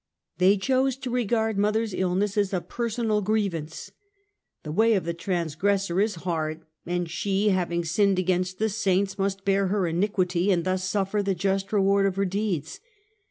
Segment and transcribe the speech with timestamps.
[0.39, 3.91] They chose to regard mother's illness as a personal grievance.
[4.63, 9.45] "The way of the transgressor is hard;" and she, having sinned against the saints, must
[9.45, 12.79] bear her iniquity, and thus suifer the just reward of her deeds.